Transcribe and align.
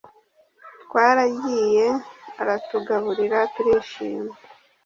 Twaragiye 0.83 1.85
aratugaburira 2.41 3.39
turishima 3.53 4.33